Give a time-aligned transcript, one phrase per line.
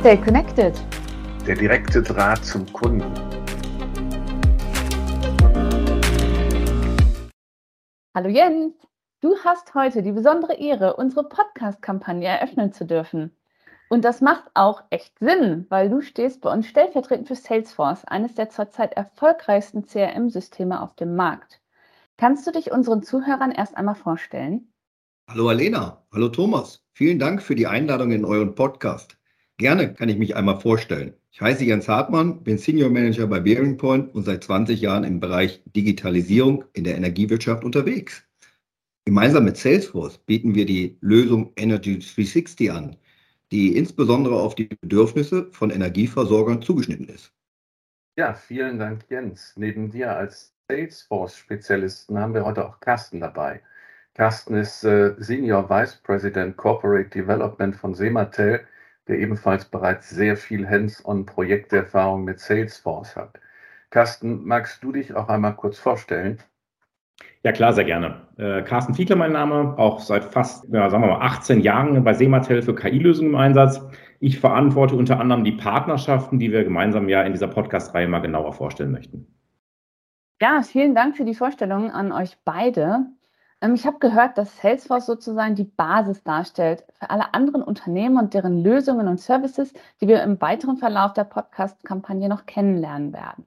[0.00, 0.74] Stay connected.
[1.46, 3.14] Der direkte Draht zum Kunden.
[8.14, 8.74] Hallo Jens,
[9.20, 13.36] du hast heute die besondere Ehre, unsere Podcast-Kampagne eröffnen zu dürfen.
[13.88, 18.34] Und das macht auch echt Sinn, weil du stehst bei uns stellvertretend für Salesforce, eines
[18.34, 21.60] der zurzeit erfolgreichsten CRM-Systeme auf dem Markt.
[22.16, 24.71] Kannst du dich unseren Zuhörern erst einmal vorstellen?
[25.32, 26.84] Hallo Alena, hallo Thomas.
[26.92, 29.16] Vielen Dank für die Einladung in euren Podcast.
[29.56, 31.14] Gerne kann ich mich einmal vorstellen.
[31.30, 35.20] Ich heiße Jens Hartmann, bin Senior Manager bei Bearing Point und seit 20 Jahren im
[35.20, 38.22] Bereich Digitalisierung in der Energiewirtschaft unterwegs.
[39.06, 42.96] Gemeinsam mit Salesforce bieten wir die Lösung Energy 360 an,
[43.52, 47.32] die insbesondere auf die Bedürfnisse von Energieversorgern zugeschnitten ist.
[48.18, 49.54] Ja, vielen Dank, Jens.
[49.56, 53.62] Neben dir als Salesforce-Spezialisten haben wir heute auch Carsten dabei.
[54.14, 58.66] Carsten ist äh, Senior Vice President Corporate Development von Sematel
[59.08, 63.40] der ebenfalls bereits sehr viel Hands-on-Projekterfahrung mit Salesforce hat.
[63.90, 66.38] Carsten, magst du dich auch einmal kurz vorstellen?
[67.42, 68.22] Ja, klar, sehr gerne.
[68.36, 72.14] Äh, Carsten Fiedler, mein Name, auch seit fast, ja, sagen wir mal, 18 Jahren bei
[72.14, 73.84] Sematel für KI-Lösungen im Einsatz.
[74.20, 78.52] Ich verantworte unter anderem die Partnerschaften, die wir gemeinsam ja in dieser Podcast-Reihe mal genauer
[78.52, 79.26] vorstellen möchten.
[80.40, 83.06] Ja, vielen Dank für die Vorstellung an euch beide.
[83.62, 88.34] Ähm, ich habe gehört, dass Salesforce sozusagen die Basis darstellt für alle anderen Unternehmen und
[88.34, 93.46] deren Lösungen und Services, die wir im weiteren Verlauf der Podcast-Kampagne noch kennenlernen werden.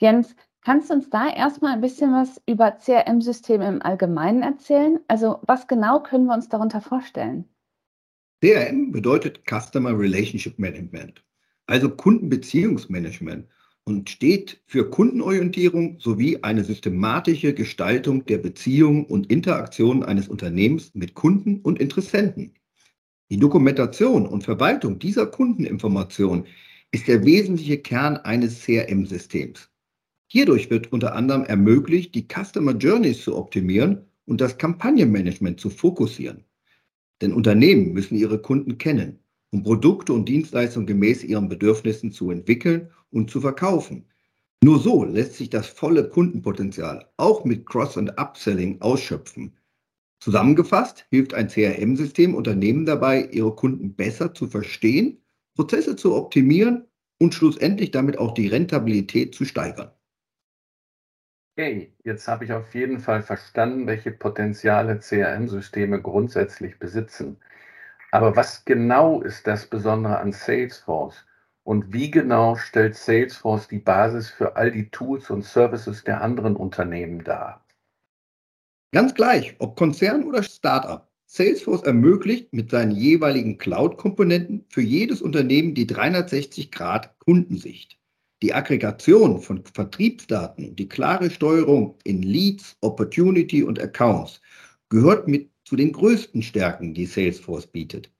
[0.00, 5.00] Jens, kannst du uns da erstmal ein bisschen was über CRM-Systeme im Allgemeinen erzählen?
[5.08, 7.48] Also was genau können wir uns darunter vorstellen?
[8.40, 11.24] CRM bedeutet Customer Relationship Management,
[11.66, 13.48] also Kundenbeziehungsmanagement
[13.88, 21.14] und steht für Kundenorientierung sowie eine systematische Gestaltung der Beziehungen und Interaktionen eines Unternehmens mit
[21.14, 22.52] Kunden und Interessenten.
[23.30, 26.44] Die Dokumentation und Verwaltung dieser Kundeninformation
[26.90, 29.70] ist der wesentliche Kern eines CRM-Systems.
[30.26, 36.44] Hierdurch wird unter anderem ermöglicht, die Customer Journeys zu optimieren und das Kampagnenmanagement zu fokussieren.
[37.22, 39.20] Denn Unternehmen müssen ihre Kunden kennen
[39.50, 44.06] um Produkte und Dienstleistungen gemäß ihren Bedürfnissen zu entwickeln und zu verkaufen.
[44.62, 49.56] Nur so lässt sich das volle Kundenpotenzial auch mit Cross- und Upselling ausschöpfen.
[50.20, 55.22] Zusammengefasst hilft ein CRM-System Unternehmen dabei, ihre Kunden besser zu verstehen,
[55.54, 56.88] Prozesse zu optimieren
[57.18, 59.92] und schlussendlich damit auch die Rentabilität zu steigern.
[61.56, 67.36] Okay, jetzt habe ich auf jeden Fall verstanden, welche Potenziale CRM-Systeme grundsätzlich besitzen.
[68.12, 71.26] Aber was genau ist das Besondere an Salesforce?
[71.68, 76.56] Und wie genau stellt Salesforce die Basis für all die Tools und Services der anderen
[76.56, 77.62] Unternehmen dar?
[78.90, 81.06] Ganz gleich, ob Konzern oder Startup.
[81.26, 87.98] Salesforce ermöglicht mit seinen jeweiligen Cloud-Komponenten für jedes Unternehmen die 360-Grad-Kundensicht.
[88.40, 94.40] Die Aggregation von Vertriebsdaten und die klare Steuerung in Leads, Opportunity und Accounts
[94.88, 98.10] gehört mit zu den größten Stärken, die Salesforce bietet.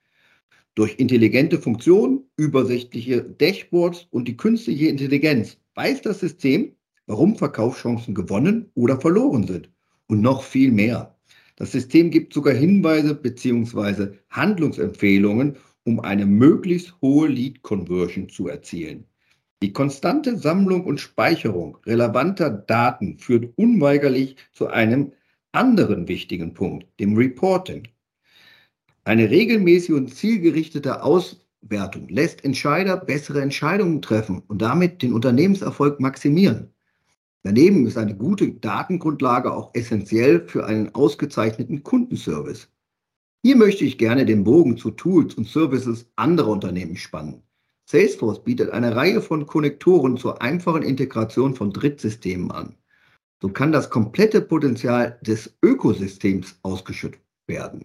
[0.74, 6.72] Durch intelligente Funktionen, übersichtliche Dashboards und die künstliche Intelligenz weiß das System,
[7.06, 9.70] warum Verkaufschancen gewonnen oder verloren sind.
[10.06, 11.18] Und noch viel mehr.
[11.56, 14.14] Das System gibt sogar Hinweise bzw.
[14.30, 19.04] Handlungsempfehlungen, um eine möglichst hohe Lead-Conversion zu erzielen.
[19.60, 25.12] Die konstante Sammlung und Speicherung relevanter Daten führt unweigerlich zu einem
[25.50, 27.88] anderen wichtigen Punkt, dem Reporting.
[29.02, 31.02] Eine regelmäßige und zielgerichtete
[31.68, 36.72] Auswertung lässt Entscheider bessere Entscheidungen treffen und damit den Unternehmenserfolg maximieren.
[37.42, 42.68] Daneben ist eine gute Datengrundlage auch essentiell für einen ausgezeichneten Kundenservice.
[43.44, 47.42] Hier möchte ich gerne den Bogen zu Tools und Services anderer Unternehmen spannen.
[47.84, 52.76] Salesforce bietet eine Reihe von Konnektoren zur einfachen Integration von Drittsystemen an.
[53.42, 57.84] So kann das komplette Potenzial des Ökosystems ausgeschüttet werden.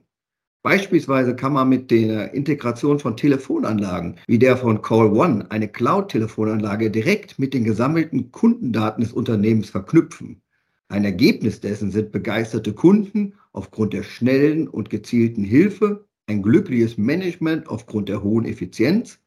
[0.64, 6.90] Beispielsweise kann man mit der Integration von Telefonanlagen wie der von Call One eine Cloud-Telefonanlage
[6.90, 10.42] direkt mit den gesammelten Kundendaten des Unternehmens verknüpfen.
[10.88, 17.68] Ein Ergebnis dessen sind begeisterte Kunden aufgrund der schnellen und gezielten Hilfe, ein glückliches Management
[17.68, 19.20] aufgrund der hohen Effizienz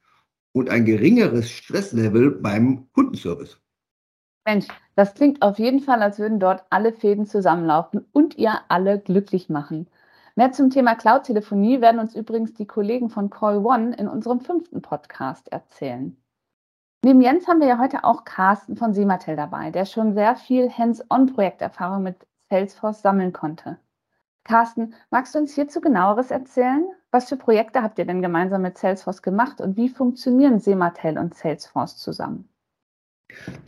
[0.52, 3.60] und ein geringeres Stresslevel beim Kundenservice.
[4.46, 8.98] Mensch, das klingt auf jeden Fall, als würden dort alle Fäden zusammenlaufen und ihr alle
[8.98, 9.86] glücklich machen.
[10.38, 14.82] Mehr zum Thema Cloud-Telefonie werden uns übrigens die Kollegen von Call One in unserem fünften
[14.82, 16.14] Podcast erzählen.
[17.02, 20.70] Neben Jens haben wir ja heute auch Carsten von Sematel dabei, der schon sehr viel
[20.70, 23.78] Hands-on-Projekterfahrung mit Salesforce sammeln konnte.
[24.44, 26.86] Carsten, magst du uns hierzu genaueres erzählen?
[27.10, 31.34] Was für Projekte habt ihr denn gemeinsam mit Salesforce gemacht und wie funktionieren Sematel und
[31.34, 32.46] Salesforce zusammen?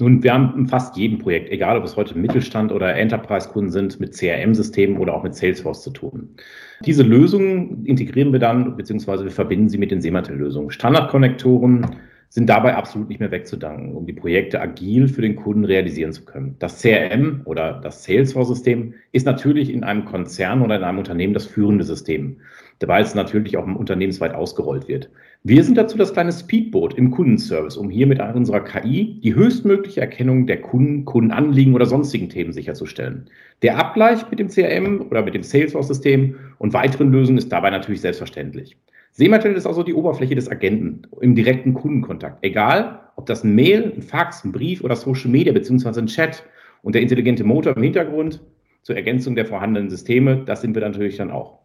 [0.01, 4.01] Nun, wir haben in fast jedem Projekt, egal ob es heute Mittelstand oder Enterprise-Kunden sind,
[4.01, 6.37] mit CRM-Systemen oder auch mit Salesforce zu tun.
[6.85, 10.71] Diese Lösungen integrieren wir dann, beziehungsweise wir verbinden sie mit den Sematel-Lösungen.
[10.71, 11.97] Standardkonnektoren
[12.31, 16.25] sind dabei absolut nicht mehr wegzudanken, um die Projekte agil für den Kunden realisieren zu
[16.25, 16.57] können.
[16.59, 21.47] Das CRM oder das Salesforce-System ist natürlich in einem Konzern oder in einem Unternehmen das
[21.47, 22.37] führende System,
[22.87, 25.11] weil es natürlich auch unternehmensweit ausgerollt wird.
[25.45, 30.01] Wir sind dazu das kleine Speedboot im Kundenservice, um hier mit unserer KI die höchstmögliche
[30.01, 33.27] Erkennung der Kunden, Kundenanliegen oder sonstigen Themen sicherzustellen.
[33.63, 38.01] Der Abgleich mit dem CRM oder mit dem Salesforce-System und weiteren Lösungen ist dabei natürlich
[38.01, 38.77] selbstverständlich.
[39.13, 42.39] Sematel ist also die Oberfläche des Agenten im direkten Kundenkontakt.
[42.43, 46.45] Egal, ob das ein Mail, ein Fax, ein Brief oder Social Media beziehungsweise ein Chat
[46.83, 48.41] und der intelligente Motor im Hintergrund
[48.83, 51.58] zur Ergänzung der vorhandenen Systeme, das sind wir natürlich dann auch.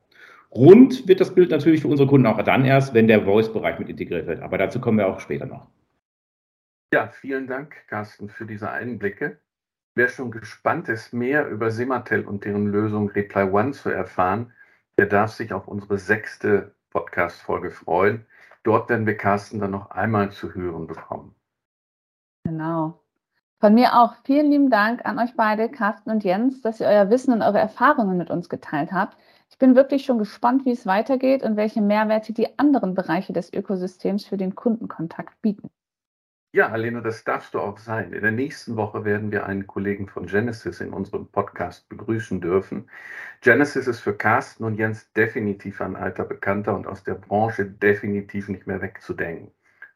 [0.53, 3.89] Rund wird das Bild natürlich für unsere Kunden auch dann erst, wenn der Voice-Bereich mit
[3.89, 4.41] integriert wird.
[4.41, 5.67] Aber dazu kommen wir auch später noch.
[6.93, 9.39] Ja, vielen Dank, Carsten, für diese Einblicke.
[9.95, 14.53] Wer schon gespannt ist, mehr über Sematel und deren Lösung Reply One zu erfahren,
[14.97, 18.25] der darf sich auf unsere sechste Podcast-Folge freuen.
[18.61, 21.35] Dort werden wir Carsten dann noch einmal zu hören bekommen.
[22.45, 23.02] Genau.
[23.63, 27.09] Von mir auch vielen lieben Dank an euch beide, Carsten und Jens, dass ihr euer
[27.09, 29.17] Wissen und eure Erfahrungen mit uns geteilt habt.
[29.49, 33.53] Ich bin wirklich schon gespannt, wie es weitergeht und welche Mehrwerte die anderen Bereiche des
[33.53, 35.69] Ökosystems für den Kundenkontakt bieten.
[36.51, 38.11] Ja, Alena, das darfst du auch sein.
[38.11, 42.89] In der nächsten Woche werden wir einen Kollegen von Genesis in unserem Podcast begrüßen dürfen.
[43.39, 48.49] Genesis ist für Carsten und Jens definitiv ein alter Bekannter und aus der Branche definitiv
[48.49, 49.53] nicht mehr wegzudenken.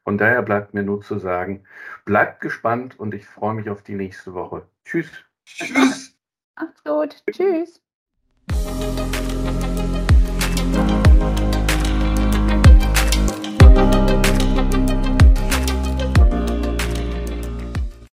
[0.07, 1.65] Von daher bleibt mir nur zu sagen,
[2.05, 4.65] bleibt gespannt und ich freue mich auf die nächste Woche.
[4.85, 5.11] Tschüss.
[5.43, 6.17] Tschüss.
[6.55, 7.21] Macht's gut.
[7.29, 7.81] Tschüss.